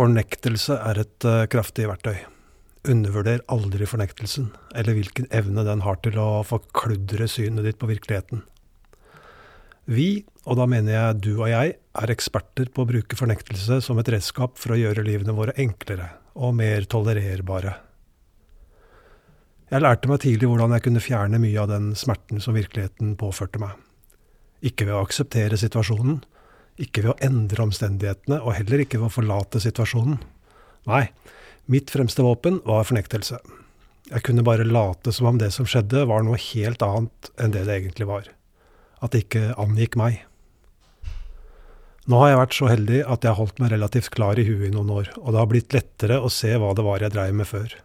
Fornektelse 0.00 0.78
er 0.80 0.96
et 1.02 1.24
uh, 1.28 1.42
kraftig 1.52 1.84
verktøy. 1.84 2.22
Undervurder 2.88 3.42
aldri 3.52 3.84
fornektelsen, 3.84 4.46
eller 4.72 4.96
hvilken 4.96 5.26
evne 5.36 5.60
den 5.66 5.82
har 5.84 5.98
til 6.00 6.16
å 6.16 6.40
forkludre 6.48 7.26
synet 7.28 7.66
ditt 7.68 7.76
på 7.76 7.90
virkeligheten. 7.90 8.40
Vi, 9.92 10.24
og 10.48 10.56
da 10.56 10.64
mener 10.72 10.94
jeg 10.94 11.20
du 11.26 11.28
og 11.34 11.50
jeg, 11.50 11.74
er 11.76 12.14
eksperter 12.14 12.72
på 12.72 12.86
å 12.86 12.88
bruke 12.88 13.18
fornektelse 13.18 13.82
som 13.84 14.00
et 14.00 14.08
redskap 14.14 14.56
for 14.56 14.72
å 14.72 14.80
gjøre 14.80 15.04
livene 15.04 15.36
våre 15.36 15.52
enklere 15.60 16.08
og 16.32 16.56
mer 16.56 16.88
tolererbare. 16.88 17.76
Jeg 19.68 19.84
lærte 19.84 20.08
meg 20.08 20.24
tidlig 20.24 20.48
hvordan 20.48 20.78
jeg 20.78 20.88
kunne 20.88 21.04
fjerne 21.04 21.44
mye 21.44 21.60
av 21.60 21.68
den 21.74 21.92
smerten 21.92 22.40
som 22.40 22.56
virkeligheten 22.56 23.18
påførte 23.20 23.60
meg. 23.60 23.76
Ikke 24.64 24.88
ved 24.88 24.96
å 24.96 25.04
akseptere 25.04 25.60
situasjonen, 25.60 26.22
ikke 26.80 27.04
ved 27.04 27.12
å 27.14 27.18
endre 27.24 27.66
omstendighetene, 27.66 28.40
og 28.40 28.56
heller 28.56 28.84
ikke 28.84 29.00
ved 29.00 29.10
å 29.10 29.14
forlate 29.14 29.62
situasjonen. 29.62 30.20
Nei, 30.90 31.04
mitt 31.70 31.92
fremste 31.92 32.24
våpen 32.24 32.60
var 32.66 32.88
fornektelse. 32.88 33.40
Jeg 34.10 34.24
kunne 34.26 34.44
bare 34.46 34.66
late 34.66 35.12
som 35.14 35.28
om 35.30 35.38
det 35.38 35.52
som 35.54 35.68
skjedde, 35.68 36.06
var 36.10 36.24
noe 36.26 36.40
helt 36.40 36.82
annet 36.82 37.30
enn 37.38 37.52
det 37.54 37.66
det 37.68 37.76
egentlig 37.78 38.08
var. 38.08 38.32
At 39.00 39.14
det 39.14 39.26
ikke 39.26 39.52
angikk 39.60 39.96
meg. 40.00 40.24
Nå 42.10 42.18
har 42.18 42.32
jeg 42.32 42.40
vært 42.40 42.56
så 42.56 42.70
heldig 42.70 43.02
at 43.04 43.22
jeg 43.22 43.30
har 43.30 43.38
holdt 43.38 43.60
meg 43.62 43.70
relativt 43.74 44.10
klar 44.14 44.40
i 44.40 44.46
huet 44.48 44.70
i 44.70 44.72
noen 44.74 44.90
år, 44.96 45.12
og 45.20 45.30
det 45.30 45.38
har 45.38 45.50
blitt 45.52 45.76
lettere 45.76 46.18
å 46.18 46.32
se 46.32 46.50
hva 46.58 46.72
det 46.74 46.84
var 46.86 47.04
jeg 47.04 47.14
dreiv 47.14 47.36
med 47.38 47.46
før. 47.46 47.76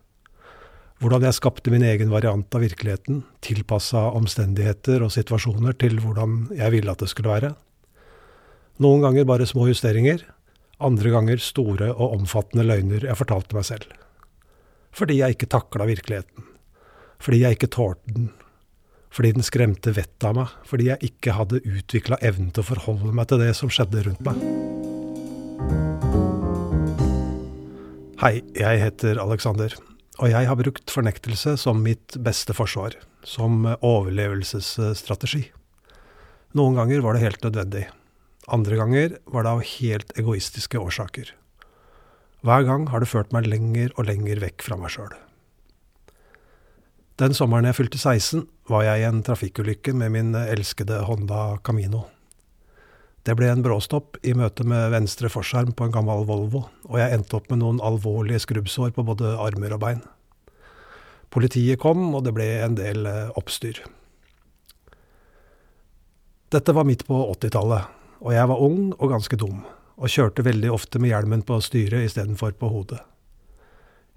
Hvordan 1.04 1.28
jeg 1.28 1.36
skapte 1.36 1.74
min 1.74 1.84
egen 1.84 2.10
variant 2.10 2.56
av 2.56 2.64
virkeligheten, 2.64 3.20
tilpassa 3.44 4.08
omstendigheter 4.16 5.04
og 5.04 5.12
situasjoner 5.14 5.76
til 5.78 6.00
hvordan 6.00 6.46
jeg 6.56 6.74
ville 6.74 6.96
at 6.96 7.04
det 7.04 7.12
skulle 7.12 7.34
være. 7.36 7.52
Noen 8.84 9.06
ganger 9.06 9.24
bare 9.24 9.46
små 9.48 9.70
justeringer, 9.70 10.20
andre 10.84 11.12
ganger 11.14 11.40
store 11.40 11.94
og 11.94 12.18
omfattende 12.18 12.66
løgner 12.68 13.06
jeg 13.08 13.16
fortalte 13.16 13.56
meg 13.56 13.64
selv. 13.70 13.94
Fordi 14.96 15.22
jeg 15.22 15.38
ikke 15.38 15.48
takla 15.54 15.88
virkeligheten. 15.88 16.50
Fordi 17.24 17.40
jeg 17.40 17.56
ikke 17.56 17.72
tålte 17.72 18.18
den. 18.18 18.28
Fordi 19.16 19.32
den 19.38 19.48
skremte 19.48 19.96
vettet 19.96 20.28
av 20.28 20.36
meg. 20.36 20.52
Fordi 20.68 20.90
jeg 20.90 21.12
ikke 21.12 21.38
hadde 21.40 21.64
utvikla 21.64 22.20
evnen 22.20 22.52
til 22.52 22.66
å 22.66 22.70
forholde 22.74 23.16
meg 23.16 23.32
til 23.32 23.44
det 23.46 23.54
som 23.56 23.72
skjedde 23.72 24.04
rundt 24.10 24.28
meg. 24.28 24.44
Hei, 28.20 28.36
jeg 28.60 28.84
heter 28.84 29.24
Alexander, 29.24 29.72
og 30.20 30.32
jeg 30.32 30.48
har 30.52 30.60
brukt 30.60 30.92
fornektelse 30.92 31.56
som 31.64 31.84
mitt 31.84 32.20
beste 32.20 32.56
forsvar. 32.56 33.00
Som 33.24 33.64
overlevelsesstrategi. 33.80 35.46
Noen 36.60 36.76
ganger 36.76 37.04
var 37.04 37.16
det 37.16 37.24
helt 37.24 37.48
nødvendig. 37.48 37.88
Andre 38.48 38.78
ganger 38.78 39.18
var 39.26 39.46
det 39.46 39.54
av 39.56 39.64
helt 39.66 40.12
egoistiske 40.20 40.78
årsaker. 40.78 41.32
Hver 42.46 42.66
gang 42.68 42.90
har 42.92 43.02
det 43.02 43.10
ført 43.10 43.32
meg 43.34 43.48
lenger 43.50 43.94
og 43.98 44.06
lenger 44.06 44.42
vekk 44.44 44.66
fra 44.68 44.78
meg 44.78 44.94
sjøl. 44.94 45.14
Den 47.18 47.34
sommeren 47.34 47.66
jeg 47.66 47.78
fylte 47.78 47.98
16, 47.98 48.44
var 48.70 48.84
jeg 48.86 49.02
i 49.02 49.08
en 49.08 49.24
trafikkulykke 49.26 49.96
med 49.98 50.12
min 50.14 50.36
elskede 50.36 51.00
Honda 51.08 51.56
Camino. 51.64 52.04
Det 53.26 53.34
ble 53.40 53.48
en 53.50 53.64
bråstopp 53.66 54.20
i 54.22 54.36
møte 54.38 54.66
med 54.68 54.92
venstre 54.94 55.32
forskjerm 55.34 55.72
på 55.74 55.88
en 55.88 55.96
gammel 55.96 56.28
Volvo, 56.30 56.68
og 56.86 57.00
jeg 57.02 57.16
endte 57.16 57.40
opp 57.40 57.48
med 57.50 57.64
noen 57.64 57.80
alvorlige 57.82 58.44
skrubbsår 58.44 58.94
på 58.94 59.06
både 59.08 59.32
armer 59.42 59.74
og 59.74 59.82
bein. 59.82 60.04
Politiet 61.34 61.82
kom, 61.82 62.12
og 62.14 62.28
det 62.28 62.36
ble 62.36 62.46
en 62.62 62.78
del 62.78 63.08
eh, 63.10 63.32
oppstyr. 63.40 63.82
Dette 66.54 66.76
var 66.78 66.86
midt 66.86 67.08
på 67.08 67.18
80-tallet, 67.34 67.90
og 68.26 68.34
jeg 68.34 68.50
var 68.50 68.62
ung 68.66 68.88
og 68.98 69.12
ganske 69.14 69.38
dum, 69.38 69.60
og 69.96 70.12
kjørte 70.12 70.44
veldig 70.46 70.72
ofte 70.74 71.00
med 71.00 71.14
hjelmen 71.14 71.44
på 71.46 71.60
styret 71.62 72.08
istedenfor 72.08 72.56
på 72.58 72.72
hodet. 72.74 73.04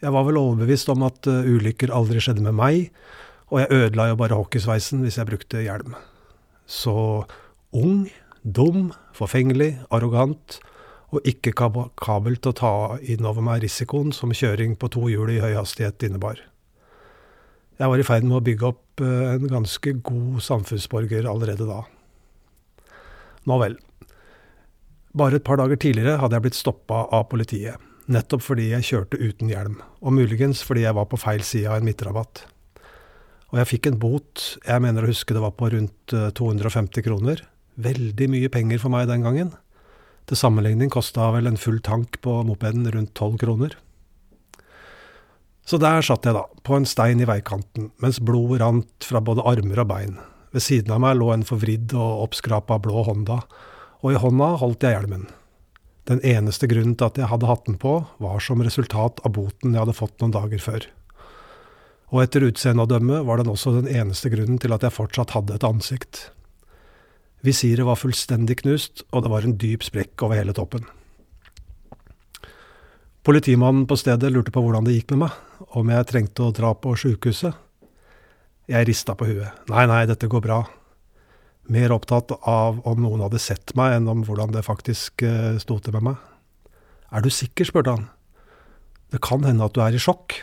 Jeg 0.00 0.14
var 0.14 0.24
vel 0.24 0.38
overbevist 0.40 0.88
om 0.92 1.04
at 1.04 1.26
uh, 1.28 1.44
ulykker 1.44 1.92
aldri 1.92 2.22
skjedde 2.22 2.44
med 2.46 2.56
meg, 2.56 2.88
og 3.52 3.60
jeg 3.60 3.74
ødela 3.74 4.08
jo 4.08 4.18
bare 4.20 4.38
hockeysveisen 4.38 5.02
hvis 5.04 5.18
jeg 5.20 5.28
brukte 5.28 5.64
hjelm. 5.64 5.96
Så 6.64 6.94
ung, 7.76 8.08
dum, 8.42 8.92
forfengelig, 9.16 9.74
arrogant, 9.92 10.58
og 11.08 11.24
ikke 11.28 11.54
kapabel 11.56 12.36
til 12.36 12.52
å 12.52 12.56
ta 12.56 12.72
inn 13.00 13.26
over 13.28 13.44
meg 13.44 13.62
risikoen 13.64 14.12
som 14.12 14.32
kjøring 14.36 14.76
på 14.76 14.90
to 14.92 15.06
hjul 15.08 15.32
i 15.32 15.40
høy 15.40 15.54
hastighet 15.56 16.04
innebar. 16.04 16.40
Jeg 17.80 17.92
var 17.92 18.00
i 18.00 18.06
ferd 18.06 18.26
med 18.26 18.40
å 18.40 18.44
bygge 18.44 18.72
opp 18.72 19.04
uh, 19.04 19.34
en 19.34 19.50
ganske 19.52 19.98
god 20.00 20.40
samfunnsborger 20.48 21.28
allerede 21.28 21.68
da. 21.68 21.82
Nå 23.48 23.60
vel, 23.60 23.78
bare 25.18 25.38
et 25.38 25.46
par 25.46 25.60
dager 25.60 25.78
tidligere 25.80 26.18
hadde 26.22 26.38
jeg 26.38 26.46
blitt 26.46 26.58
stoppa 26.58 27.04
av 27.14 27.26
politiet, 27.32 27.76
nettopp 28.08 28.44
fordi 28.44 28.70
jeg 28.72 28.86
kjørte 28.88 29.20
uten 29.20 29.50
hjelm, 29.52 29.80
og 30.00 30.14
muligens 30.16 30.62
fordi 30.66 30.86
jeg 30.86 30.96
var 30.96 31.08
på 31.10 31.20
feil 31.20 31.44
side 31.46 31.68
av 31.68 31.80
en 31.80 31.88
midtrabatt. 31.88 32.44
Og 33.48 33.62
jeg 33.62 33.70
fikk 33.70 33.88
en 33.88 34.00
bot, 34.00 34.44
jeg 34.66 34.84
mener 34.84 35.04
å 35.04 35.08
huske 35.08 35.34
det 35.36 35.42
var 35.44 35.54
på 35.56 35.70
rundt 35.72 36.12
250 36.12 37.00
eh, 37.00 37.04
kroner. 37.06 37.42
Veldig 37.80 38.28
mye 38.28 38.50
penger 38.52 38.80
for 38.82 38.92
meg 38.92 39.08
den 39.08 39.24
gangen. 39.24 39.54
Til 40.28 40.36
sammenligning 40.36 40.90
kosta 40.92 41.30
vel 41.32 41.48
en 41.48 41.60
full 41.60 41.78
tank 41.84 42.18
på 42.24 42.34
mopeden 42.44 42.84
rundt 42.92 43.14
12 43.16 43.38
kroner. 43.40 43.76
Så 45.68 45.80
der 45.80 46.04
satt 46.04 46.24
jeg 46.24 46.36
da, 46.36 46.44
på 46.64 46.76
en 46.76 46.88
stein 46.88 47.20
i 47.20 47.28
veikanten, 47.28 47.90
mens 48.00 48.20
blodet 48.24 48.60
rant 48.62 49.04
fra 49.04 49.20
både 49.24 49.44
armer 49.48 49.82
og 49.82 49.88
bein. 49.90 50.14
Ved 50.52 50.64
siden 50.64 50.92
av 50.94 51.02
meg 51.04 51.18
lå 51.18 51.28
en 51.32 51.44
forvridd 51.44 51.92
og 51.96 52.28
oppskrapa 52.28 52.78
blå 52.84 53.04
Honda, 53.04 53.42
og 54.02 54.14
i 54.14 54.20
hånda 54.20 54.54
holdt 54.60 54.84
jeg 54.86 54.94
hjelmen. 54.96 55.26
Den 56.08 56.22
eneste 56.24 56.68
grunnen 56.70 56.94
til 56.96 57.08
at 57.10 57.18
jeg 57.20 57.28
hadde 57.28 57.48
hatt 57.50 57.66
den 57.66 57.76
på, 57.80 57.98
var 58.22 58.40
som 58.40 58.62
resultat 58.64 59.20
av 59.26 59.34
boten 59.36 59.74
jeg 59.74 59.82
hadde 59.82 59.96
fått 59.96 60.16
noen 60.22 60.32
dager 60.32 60.62
før. 60.62 60.86
Og 62.08 62.22
etter 62.22 62.46
utseendet 62.46 62.86
å 62.86 62.92
dømme 62.94 63.20
var 63.28 63.40
den 63.40 63.50
også 63.52 63.74
den 63.74 63.90
eneste 63.92 64.30
grunnen 64.32 64.60
til 64.62 64.72
at 64.72 64.86
jeg 64.86 64.96
fortsatt 64.96 65.34
hadde 65.36 65.58
et 65.58 65.66
ansikt. 65.68 66.30
Visiret 67.44 67.84
var 67.86 68.00
fullstendig 68.00 68.62
knust, 68.62 69.04
og 69.12 69.26
det 69.26 69.32
var 69.34 69.44
en 69.44 69.58
dyp 69.60 69.84
sprekk 69.84 70.24
over 70.24 70.40
hele 70.40 70.56
toppen. 70.56 70.86
Politimannen 73.28 73.84
på 73.84 73.98
stedet 74.00 74.32
lurte 74.32 74.54
på 74.54 74.62
hvordan 74.64 74.88
det 74.88 74.96
gikk 74.96 75.12
med 75.12 75.26
meg, 75.26 75.36
om 75.76 75.92
jeg 75.92 76.08
trengte 76.08 76.46
å 76.46 76.54
dra 76.56 76.72
på 76.72 76.94
sjukehuset. 76.96 77.52
Jeg 78.68 78.88
rista 78.88 79.12
på 79.16 79.28
huet. 79.28 79.68
Nei, 79.68 79.84
nei, 79.90 80.06
dette 80.08 80.28
går 80.32 80.42
bra, 80.44 80.62
mer 81.72 81.92
opptatt 81.94 82.32
av 82.48 82.80
om 82.88 83.02
noen 83.02 83.22
hadde 83.26 83.40
sett 83.42 83.74
meg, 83.78 83.98
enn 83.98 84.08
om 84.10 84.24
hvordan 84.26 84.52
det 84.54 84.66
faktisk 84.66 85.24
uh, 85.26 85.56
sto 85.60 85.78
til 85.82 85.96
med 85.98 86.10
meg. 86.10 86.22
Er 87.12 87.24
du 87.24 87.30
sikker, 87.32 87.68
spurte 87.68 87.96
han. 87.96 88.08
Det 89.12 89.22
kan 89.24 89.44
hende 89.46 89.64
at 89.64 89.76
du 89.76 89.80
er 89.84 89.96
i 89.96 90.02
sjokk. 90.02 90.40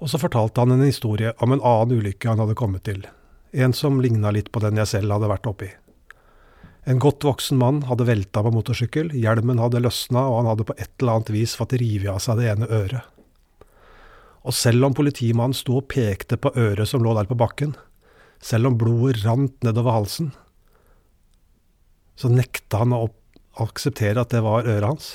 Og 0.00 0.08
så 0.08 0.20
fortalte 0.20 0.62
han 0.62 0.72
en 0.72 0.86
historie 0.86 1.34
om 1.44 1.52
en 1.52 1.60
annen 1.60 2.00
ulykke 2.00 2.30
han 2.30 2.40
hadde 2.40 2.56
kommet 2.56 2.86
til, 2.88 3.04
en 3.52 3.76
som 3.76 4.00
ligna 4.00 4.32
litt 4.32 4.48
på 4.52 4.62
den 4.64 4.80
jeg 4.80 4.94
selv 4.94 5.12
hadde 5.16 5.28
vært 5.28 5.48
oppi. 5.50 5.68
En 6.88 7.00
godt 7.02 7.26
voksen 7.28 7.58
mann 7.60 7.82
hadde 7.90 8.06
velta 8.08 8.40
på 8.42 8.52
motorsykkel, 8.54 9.12
hjelmen 9.12 9.60
hadde 9.60 9.82
løsna, 9.84 10.24
og 10.24 10.40
han 10.40 10.48
hadde 10.54 10.66
på 10.70 10.76
et 10.78 10.94
eller 10.98 11.18
annet 11.18 11.32
vis 11.34 11.56
fått 11.58 11.76
revet 11.76 12.08
av 12.14 12.22
seg 12.24 12.40
det 12.40 12.48
ene 12.54 12.70
øret. 12.72 13.04
Og 14.48 14.56
selv 14.56 14.86
om 14.88 14.96
politimannen 14.96 15.56
sto 15.56 15.76
og 15.82 15.90
pekte 15.92 16.38
på 16.40 16.54
øret 16.56 16.88
som 16.88 17.04
lå 17.04 17.12
der 17.18 17.28
på 17.28 17.36
bakken, 17.36 17.74
selv 18.40 18.70
om 18.70 18.78
blodet 18.80 19.22
rant 19.24 19.56
nedover 19.64 19.98
halsen, 19.98 20.30
så 22.16 22.28
nekta 22.32 22.82
han 22.82 22.96
å 22.96 23.06
akseptere 23.60 24.20
at 24.20 24.32
det 24.32 24.42
var 24.44 24.68
øret 24.68 24.88
hans. 24.88 25.10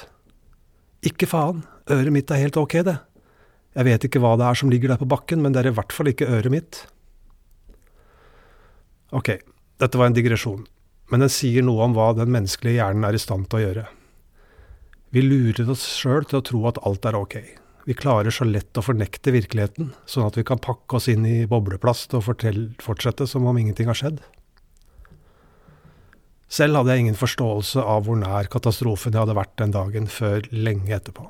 Ikke 1.05 1.29
faen, 1.29 1.63
øret 1.91 2.13
mitt 2.13 2.31
er 2.33 2.41
helt 2.41 2.57
ok, 2.57 2.79
det. 2.85 2.97
Jeg 3.75 3.87
vet 3.89 4.07
ikke 4.07 4.21
hva 4.23 4.35
det 4.39 4.47
er 4.47 4.57
som 4.57 4.71
ligger 4.71 4.93
der 4.93 5.01
på 5.01 5.09
bakken, 5.09 5.41
men 5.43 5.53
det 5.53 5.61
er 5.61 5.71
i 5.71 5.75
hvert 5.75 5.93
fall 5.93 6.09
ikke 6.09 6.29
øret 6.31 6.53
mitt. 6.53 6.85
Ok, 9.15 9.35
dette 9.81 9.99
var 9.99 10.09
en 10.09 10.15
digresjon, 10.15 10.63
men 11.11 11.21
den 11.21 11.31
sier 11.31 11.65
noe 11.65 11.85
om 11.85 11.93
hva 11.97 12.13
den 12.17 12.31
menneskelige 12.33 12.79
hjernen 12.79 13.05
er 13.07 13.17
i 13.17 13.21
stand 13.21 13.49
til 13.49 13.59
å 13.59 13.65
gjøre. 13.65 13.85
Vi 15.15 15.21
lurer 15.23 15.69
oss 15.71 15.85
sjøl 15.95 16.25
til 16.27 16.41
å 16.41 16.45
tro 16.45 16.63
at 16.71 16.81
alt 16.87 17.05
er 17.07 17.17
ok. 17.19 17.37
Vi 17.85 17.93
klarer 17.93 18.33
så 18.33 18.47
lett 18.49 18.77
å 18.79 18.81
fornekte 18.81 19.29
virkeligheten, 19.29 19.91
sånn 20.09 20.25
at 20.25 20.37
vi 20.39 20.43
kan 20.47 20.57
pakke 20.57 20.97
oss 20.97 21.05
inn 21.11 21.25
i 21.29 21.43
bobleplast 21.49 22.15
og 22.17 22.23
fortsette 22.25 23.27
som 23.29 23.45
om 23.45 23.57
ingenting 23.61 23.91
har 23.91 23.99
skjedd. 23.99 24.23
Selv 26.49 26.79
hadde 26.79 26.95
jeg 26.95 27.03
ingen 27.03 27.19
forståelse 27.19 27.83
av 27.85 28.07
hvor 28.07 28.17
nær 28.17 28.49
katastrofen 28.49 29.13
jeg 29.13 29.21
hadde 29.21 29.37
vært 29.37 29.53
den 29.61 29.75
dagen, 29.75 30.09
før 30.09 30.47
lenge 30.49 30.95
etterpå. 30.97 31.27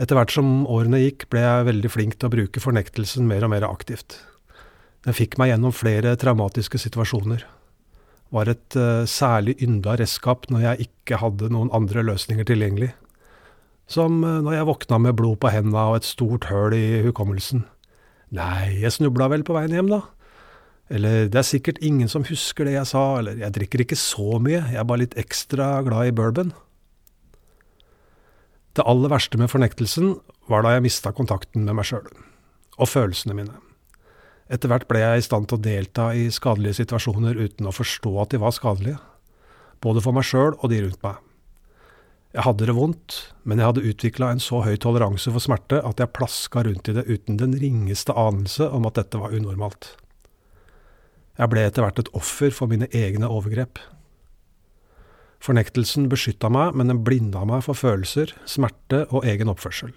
Etter 0.00 0.16
hvert 0.16 0.32
som 0.32 0.64
årene 0.72 1.02
gikk, 1.02 1.28
ble 1.28 1.44
jeg 1.44 1.68
veldig 1.68 1.92
flink 1.92 2.16
til 2.16 2.30
å 2.30 2.32
bruke 2.32 2.64
fornektelsen 2.64 3.28
mer 3.28 3.44
og 3.44 3.52
mer 3.52 3.68
aktivt. 3.68 4.22
Den 5.04 5.16
fikk 5.16 5.36
meg 5.40 5.52
gjennom 5.52 5.76
flere 5.76 6.14
traumatiske 6.20 6.80
situasjoner. 6.80 7.44
Var 8.32 8.54
et 8.54 8.80
uh, 8.80 9.04
særlig 9.04 9.58
ynda 9.60 9.98
redskap 10.00 10.48
når 10.48 10.64
jeg 10.64 10.88
ikke 10.88 11.20
hadde 11.20 11.52
noen 11.52 11.72
andre 11.76 12.08
løsninger 12.08 12.48
tilgjengelig 12.48 12.94
som 13.90 14.22
eh, 14.22 14.38
når 14.44 14.56
jeg 14.56 14.70
våkna 14.70 15.00
med 15.02 15.18
blod 15.18 15.40
på 15.42 15.50
henda 15.52 15.88
og 15.90 16.00
et 16.00 16.08
stort 16.08 16.48
høl 16.50 16.76
i 16.76 17.02
hukommelsen. 17.06 17.66
Nei, 18.36 18.80
jeg 18.84 18.94
snubla 18.94 19.26
vel 19.32 19.44
på 19.46 19.56
veien 19.56 19.74
hjem, 19.74 19.90
da. 19.90 20.04
Eller 20.90 21.28
det 21.30 21.38
er 21.38 21.46
sikkert 21.46 21.78
ingen 21.86 22.10
som 22.10 22.26
husker 22.26 22.66
det 22.66 22.74
jeg 22.76 22.90
sa, 22.90 23.04
eller 23.20 23.38
jeg 23.38 23.54
drikker 23.54 23.84
ikke 23.84 23.98
så 23.98 24.40
mye, 24.42 24.62
jeg 24.72 24.78
er 24.78 24.86
bare 24.86 25.04
litt 25.04 25.16
ekstra 25.18 25.76
glad 25.86 26.10
i 26.10 26.14
bourbon. 26.14 26.52
Det 28.78 28.86
aller 28.86 29.10
verste 29.10 29.38
med 29.38 29.50
fornektelsen 29.50 30.14
var 30.50 30.64
da 30.66 30.74
jeg 30.74 30.86
mista 30.86 31.12
kontakten 31.14 31.66
med 31.66 31.78
meg 31.78 31.86
sjøl, 31.90 32.06
og 32.78 32.90
følelsene 32.90 33.36
mine. 33.38 33.54
Etter 34.50 34.70
hvert 34.70 34.88
ble 34.90 35.02
jeg 35.02 35.22
i 35.22 35.26
stand 35.26 35.46
til 35.50 35.60
å 35.60 35.62
delta 35.62 36.08
i 36.14 36.26
skadelige 36.34 36.80
situasjoner 36.80 37.38
uten 37.38 37.70
å 37.70 37.74
forstå 37.74 38.14
at 38.22 38.34
de 38.34 38.42
var 38.42 38.54
skadelige, 38.54 38.98
både 39.82 40.02
for 40.02 40.14
meg 40.14 40.26
sjøl 40.26 40.56
og 40.56 40.70
de 40.72 40.82
rundt 40.86 41.02
meg. 41.06 41.18
Jeg 42.30 42.46
hadde 42.46 42.66
det 42.68 42.76
vondt, 42.76 43.16
men 43.42 43.58
jeg 43.58 43.66
hadde 43.66 43.88
utvikla 43.90 44.28
en 44.30 44.42
så 44.42 44.60
høy 44.62 44.76
toleranse 44.78 45.32
for 45.34 45.42
smerte 45.42 45.80
at 45.82 45.98
jeg 45.98 46.14
plaska 46.14 46.62
rundt 46.62 46.90
i 46.90 46.94
det 46.94 47.08
uten 47.08 47.40
den 47.40 47.56
ringeste 47.58 48.14
anelse 48.14 48.68
om 48.70 48.86
at 48.86 49.00
dette 49.00 49.18
var 49.18 49.34
unormalt. 49.34 49.96
Jeg 51.40 51.50
ble 51.50 51.64
etter 51.66 51.82
hvert 51.82 51.98
et 51.98 52.12
offer 52.14 52.54
for 52.54 52.70
mine 52.70 52.86
egne 52.94 53.26
overgrep. 53.26 53.80
Fornektelsen 55.42 56.06
beskytta 56.12 56.50
meg, 56.52 56.76
men 56.76 56.92
den 56.92 57.00
blinda 57.02 57.42
meg 57.48 57.64
for 57.66 57.78
følelser, 57.78 58.34
smerte 58.46 59.06
og 59.08 59.26
egen 59.26 59.50
oppførsel. 59.50 59.90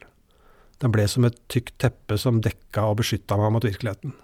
Den 0.82 0.94
ble 0.96 1.06
som 1.12 1.28
et 1.28 1.38
tykt 1.52 1.76
teppe 1.84 2.18
som 2.18 2.42
dekka 2.42 2.88
og 2.90 3.02
beskytta 3.04 3.38
meg 3.38 3.54
mot 3.54 3.68
virkeligheten. 3.68 4.16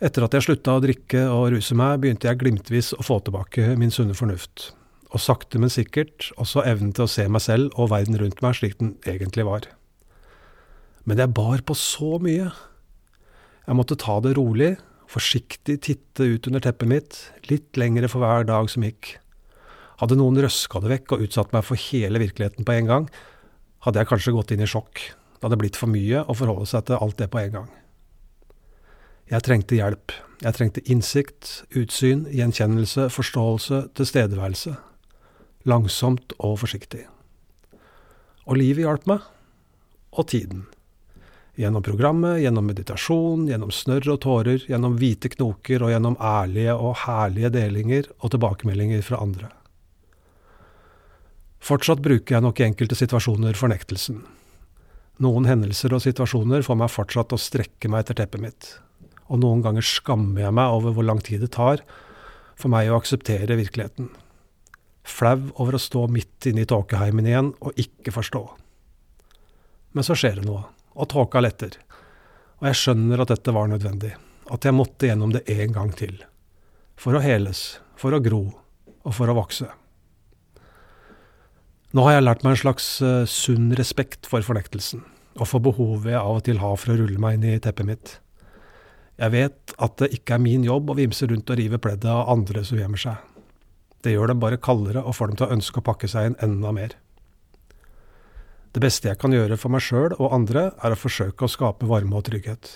Etter 0.00 0.24
at 0.24 0.34
jeg 0.36 0.46
slutta 0.46 0.76
å 0.76 0.82
drikke 0.84 1.26
og 1.32 1.50
ruse 1.52 1.76
meg, 1.76 2.00
begynte 2.00 2.30
jeg 2.30 2.40
glimtvis 2.40 2.94
å 2.96 3.04
få 3.04 3.20
tilbake 3.26 3.74
min 3.80 3.92
sunne 3.92 4.16
fornuft, 4.16 4.70
og 5.14 5.22
sakte, 5.22 5.60
men 5.62 5.72
sikkert 5.72 6.30
også 6.40 6.64
evnen 6.66 6.92
til 6.96 7.06
å 7.06 7.10
se 7.10 7.26
meg 7.30 7.44
selv 7.44 7.74
og 7.78 7.92
verden 7.92 8.18
rundt 8.20 8.42
meg 8.44 8.56
slik 8.58 8.78
den 8.80 8.96
egentlig 9.06 9.46
var. 9.46 9.68
Men 11.06 11.22
jeg 11.22 11.34
bar 11.36 11.62
på 11.62 11.76
så 11.78 12.16
mye. 12.22 12.50
Jeg 13.66 13.78
måtte 13.78 13.98
ta 13.98 14.18
det 14.24 14.34
rolig, 14.38 14.74
forsiktig 15.10 15.78
titte 15.86 16.26
ut 16.26 16.48
under 16.50 16.62
teppet 16.64 16.90
mitt, 16.90 17.20
litt 17.50 17.78
lengre 17.78 18.10
for 18.10 18.24
hver 18.24 18.46
dag 18.48 18.70
som 18.72 18.82
gikk. 18.86 19.14
Hadde 20.02 20.18
noen 20.18 20.42
røska 20.42 20.82
det 20.82 20.90
vekk 20.92 21.14
og 21.14 21.22
utsatt 21.28 21.54
meg 21.54 21.64
for 21.64 21.80
hele 21.80 22.20
virkeligheten 22.20 22.66
på 22.66 22.74
en 22.74 22.90
gang, 22.90 23.08
hadde 23.86 24.02
jeg 24.02 24.10
kanskje 24.10 24.34
gått 24.34 24.52
inn 24.52 24.64
i 24.66 24.68
sjokk. 24.68 25.00
Det 25.36 25.46
hadde 25.46 25.60
blitt 25.60 25.78
for 25.78 25.92
mye 25.92 26.24
å 26.26 26.34
forholde 26.34 26.66
seg 26.68 26.88
til 26.88 26.98
alt 26.98 27.18
det 27.20 27.30
på 27.30 27.40
en 27.40 27.54
gang. 27.60 27.70
Jeg 29.30 29.42
trengte 29.46 29.78
hjelp. 29.78 30.12
Jeg 30.42 30.54
trengte 30.54 30.82
innsikt, 30.90 31.52
utsyn, 31.78 32.26
gjenkjennelse, 32.34 33.08
forståelse, 33.14 33.86
tilstedeværelse. 33.96 34.74
Langsomt 35.66 36.34
og 36.38 36.60
forsiktig. 36.62 37.02
Og 38.46 38.58
livet 38.60 38.84
hjalp 38.84 39.06
meg. 39.10 39.24
Og 40.14 40.28
tiden. 40.30 40.64
Gjennom 41.58 41.82
programmet, 41.82 42.38
gjennom 42.44 42.68
meditasjon, 42.68 43.46
gjennom 43.48 43.72
snørr 43.72 44.12
og 44.12 44.20
tårer, 44.22 44.62
gjennom 44.68 44.98
hvite 45.00 45.30
knoker 45.32 45.82
og 45.82 45.90
gjennom 45.90 46.18
ærlige 46.22 46.74
og 46.76 46.98
herlige 47.02 47.50
delinger 47.54 48.10
og 48.20 48.34
tilbakemeldinger 48.34 49.02
fra 49.02 49.18
andre. 49.24 49.50
Fortsatt 51.66 52.02
bruker 52.04 52.36
jeg 52.36 52.44
nok 52.44 52.60
i 52.60 52.66
enkelte 52.68 52.98
situasjoner 52.98 53.56
fornektelsen. 53.58 54.20
Noen 55.24 55.48
hendelser 55.48 55.96
og 55.96 56.04
situasjoner 56.04 56.62
får 56.62 56.78
meg 56.78 56.92
fortsatt 56.92 57.32
å 57.32 57.40
strekke 57.40 57.88
meg 57.90 58.04
etter 58.04 58.20
teppet 58.20 58.44
mitt, 58.44 58.68
og 59.32 59.40
noen 59.42 59.64
ganger 59.64 59.82
skammer 59.82 60.44
jeg 60.44 60.54
meg 60.60 60.76
over 60.76 60.94
hvor 60.94 61.08
lang 61.08 61.24
tid 61.24 61.42
det 61.42 61.54
tar 61.56 61.82
for 62.54 62.70
meg 62.70 62.92
å 62.92 63.00
akseptere 63.00 63.58
virkeligheten. 63.58 64.12
Flau 65.06 65.38
over 65.62 65.76
å 65.76 65.80
stå 65.80 66.06
midt 66.10 66.48
inne 66.50 66.64
i 66.64 66.68
tåkeheimen 66.68 67.28
igjen 67.28 67.52
og 67.62 67.78
ikke 67.78 68.14
forstå. 68.14 68.42
Men 69.94 70.06
så 70.06 70.16
skjer 70.18 70.40
det 70.40 70.48
noe 70.48 70.64
og 70.96 71.10
tåka 71.12 71.40
letter. 71.44 71.76
Og 72.60 72.70
jeg 72.70 72.80
skjønner 72.80 73.22
at 73.22 73.30
dette 73.32 73.52
var 73.54 73.68
nødvendig, 73.70 74.14
at 74.52 74.64
jeg 74.64 74.74
måtte 74.74 75.08
gjennom 75.08 75.34
det 75.34 75.44
en 75.52 75.74
gang 75.76 75.92
til. 75.96 76.18
For 76.96 77.16
å 77.16 77.22
heles, 77.22 77.78
for 78.00 78.16
å 78.16 78.22
gro, 78.24 78.46
og 79.06 79.14
for 79.14 79.30
å 79.30 79.36
vokse. 79.36 79.68
Nå 81.94 82.04
har 82.04 82.16
jeg 82.16 82.24
lært 82.26 82.42
meg 82.44 82.56
en 82.56 82.62
slags 82.64 82.86
uh, 83.04 83.22
sunn 83.30 83.70
respekt 83.78 84.26
for 84.28 84.44
fornektelsen, 84.44 85.04
og 85.36 85.48
for 85.48 85.62
behovet 85.64 86.14
jeg 86.14 86.20
av 86.20 86.40
og 86.40 86.44
til 86.48 86.60
har 86.60 86.80
for 86.80 86.92
å 86.92 86.98
rulle 86.98 87.20
meg 87.22 87.38
inn 87.38 87.46
i 87.52 87.60
teppet 87.62 87.88
mitt. 87.88 88.16
Jeg 89.16 89.32
vet 89.32 89.72
at 89.80 89.96
det 90.02 90.10
ikke 90.18 90.36
er 90.36 90.44
min 90.44 90.64
jobb 90.66 90.90
å 90.92 90.98
vimse 90.98 91.28
rundt 91.28 91.52
og 91.52 91.60
rive 91.60 91.80
pleddet 91.80 92.10
av 92.12 92.28
andre 92.32 92.64
som 92.66 92.80
gjemmer 92.80 93.00
seg. 93.00 93.35
Det 94.06 94.12
gjør 94.14 94.30
dem 94.30 94.38
bare 94.38 94.60
kaldere 94.62 95.02
og 95.02 95.16
får 95.18 95.32
dem 95.32 95.38
til 95.40 95.48
å 95.48 95.54
ønske 95.56 95.80
å 95.82 95.86
pakke 95.88 96.06
seg 96.06 96.28
inn 96.28 96.36
enda 96.44 96.70
mer. 96.70 96.92
Det 98.70 98.82
beste 98.84 99.08
jeg 99.10 99.18
kan 99.18 99.34
gjøre 99.34 99.56
for 99.58 99.74
meg 99.74 99.82
sjøl 99.82 100.14
og 100.20 100.34
andre, 100.36 100.68
er 100.78 100.94
å 100.94 100.98
forsøke 101.00 101.42
å 101.42 101.50
skape 101.50 101.88
varme 101.90 102.14
og 102.14 102.28
trygghet. 102.28 102.70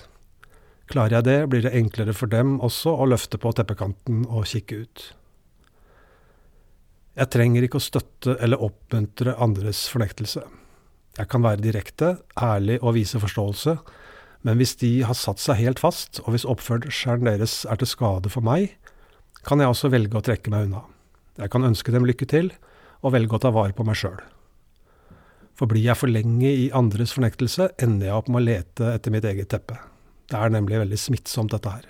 Klarer 0.90 1.20
jeg 1.20 1.28
det, 1.28 1.38
blir 1.52 1.62
det 1.62 1.74
enklere 1.78 2.16
for 2.18 2.32
dem 2.32 2.56
også 2.66 2.96
å 2.98 3.06
løfte 3.06 3.38
på 3.38 3.52
teppekanten 3.54 4.24
og 4.26 4.48
kikke 4.50 4.82
ut. 4.82 5.06
Jeg 7.20 7.30
trenger 7.30 7.66
ikke 7.66 7.78
å 7.78 7.84
støtte 7.84 8.34
eller 8.42 8.64
oppmuntre 8.66 9.36
andres 9.38 9.86
fornektelse. 9.92 10.42
Jeg 11.20 11.30
kan 11.30 11.46
være 11.46 11.62
direkte, 11.62 12.16
ærlig 12.42 12.80
og 12.80 12.96
vise 12.98 13.22
forståelse, 13.22 13.76
men 14.48 14.58
hvis 14.58 14.74
de 14.80 14.96
har 15.06 15.14
satt 15.14 15.38
seg 15.38 15.62
helt 15.62 15.82
fast, 15.84 16.24
og 16.24 16.34
hvis 16.34 16.48
oppførselen 16.48 17.28
deres 17.28 17.60
er 17.70 17.78
til 17.78 17.90
skade 17.92 18.32
for 18.34 18.42
meg, 18.42 18.72
kan 19.46 19.62
jeg 19.62 19.70
også 19.70 19.92
velge 19.94 20.18
å 20.18 20.24
trekke 20.26 20.50
meg 20.50 20.66
unna. 20.66 20.88
Jeg 21.40 21.52
kan 21.52 21.64
ønske 21.64 21.92
dem 21.94 22.04
lykke 22.04 22.28
til, 22.28 22.52
og 23.00 23.14
velge 23.14 23.36
å 23.36 23.40
ta 23.40 23.52
vare 23.54 23.72
på 23.76 23.86
meg 23.88 23.96
sjøl. 23.96 24.18
For 25.56 25.68
blir 25.68 25.84
jeg 25.84 25.98
for 26.00 26.12
lenge 26.12 26.48
i 26.48 26.68
andres 26.76 27.14
fornektelse, 27.16 27.70
ender 27.80 28.10
jeg 28.10 28.16
opp 28.16 28.28
med 28.32 28.42
å 28.42 28.46
lete 28.46 28.92
etter 28.94 29.12
mitt 29.12 29.26
eget 29.28 29.50
teppe. 29.52 29.78
Det 30.30 30.38
er 30.38 30.52
nemlig 30.52 30.78
veldig 30.82 31.00
smittsomt, 31.00 31.52
dette 31.52 31.72
her. 31.72 31.88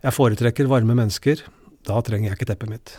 Jeg 0.00 0.16
foretrekker 0.16 0.70
varme 0.70 0.96
mennesker. 0.96 1.42
Da 1.84 1.98
trenger 2.04 2.30
jeg 2.30 2.38
ikke 2.38 2.48
teppet 2.52 2.72
mitt. 2.72 2.94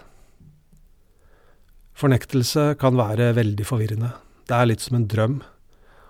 Fornektelse 1.97 2.71
kan 2.81 2.97
være 2.97 3.31
veldig 3.37 3.65
forvirrende. 3.65 4.11
Det 4.49 4.57
er 4.57 4.69
litt 4.69 4.83
som 4.83 4.97
en 4.97 5.09
drøm, 5.09 5.41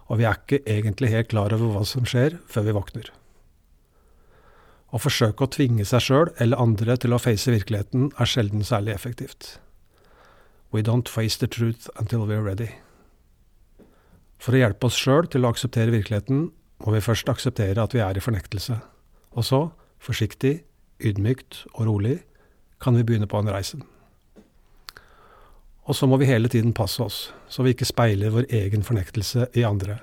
og 0.07 0.19
vi 0.19 0.27
er 0.27 0.39
ikke 0.39 0.63
egentlig 0.65 1.11
helt 1.11 1.31
klar 1.31 1.55
over 1.55 1.75
hva 1.75 1.87
som 1.87 2.07
skjer, 2.07 2.39
før 2.51 2.67
vi 2.67 2.75
våkner. 2.75 3.11
Å 4.91 4.99
forsøke 4.99 5.45
å 5.45 5.51
tvinge 5.51 5.85
seg 5.87 6.03
sjøl 6.03 6.31
eller 6.43 6.59
andre 6.59 6.97
til 6.99 7.15
å 7.15 7.19
face 7.21 7.51
virkeligheten 7.51 8.09
er 8.19 8.27
sjelden 8.27 8.63
særlig 8.67 8.95
effektivt. 8.97 9.55
We 10.71 10.83
don't 10.83 11.07
face 11.07 11.39
the 11.39 11.47
truth 11.47 11.87
until 11.99 12.25
we're 12.27 12.43
ready. 12.43 12.69
For 14.41 14.55
å 14.55 14.63
hjelpe 14.63 14.89
oss 14.89 14.99
sjøl 14.99 15.29
til 15.31 15.45
å 15.45 15.51
akseptere 15.53 15.93
virkeligheten, 15.93 16.49
må 16.81 16.95
vi 16.95 17.03
først 17.03 17.29
akseptere 17.29 17.83
at 17.83 17.93
vi 17.95 18.01
er 18.03 18.17
i 18.17 18.23
fornektelse. 18.23 18.79
Og 19.37 19.47
så, 19.47 19.61
forsiktig, 20.01 20.63
ydmykt 20.99 21.65
og 21.75 21.85
rolig, 21.87 22.19
kan 22.81 22.97
vi 22.97 23.05
begynne 23.05 23.29
på 23.29 23.39
en 23.39 23.51
reise. 23.53 23.79
Og 25.85 25.97
så 25.97 26.07
må 26.07 26.17
vi 26.21 26.29
hele 26.29 26.49
tiden 26.51 26.73
passe 26.77 27.03
oss, 27.03 27.19
så 27.49 27.63
vi 27.63 27.75
ikke 27.75 27.87
speiler 27.89 28.33
vår 28.33 28.49
egen 28.49 28.83
fornektelse 28.85 29.47
i 29.57 29.65
andre, 29.67 29.99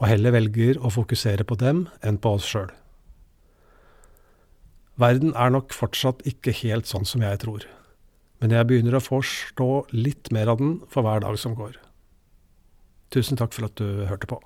og 0.00 0.08
heller 0.10 0.34
velger 0.34 0.80
å 0.80 0.92
fokusere 0.92 1.46
på 1.46 1.58
dem 1.60 1.86
enn 2.02 2.18
på 2.18 2.34
oss 2.38 2.48
sjøl. 2.48 2.72
Verden 5.00 5.32
er 5.34 5.50
nok 5.50 5.74
fortsatt 5.74 6.22
ikke 6.28 6.54
helt 6.64 6.86
sånn 6.86 7.08
som 7.08 7.24
jeg 7.24 7.40
tror 7.42 7.64
men 8.44 8.52
jeg 8.52 8.68
begynner 8.68 8.98
å 8.98 9.00
forstå 9.00 9.66
litt 9.96 10.28
mer 10.36 10.50
av 10.52 10.58
den 10.60 10.74
for 10.92 11.06
hver 11.06 11.22
dag 11.24 11.38
som 11.40 11.54
går. 11.56 11.78
Tusen 13.14 13.38
takk 13.40 13.54
for 13.56 13.64
at 13.64 13.78
du 13.80 14.04
hørte 14.04 14.28
på. 14.28 14.36